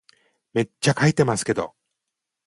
[0.53, 1.75] めっちゃ書いてますけど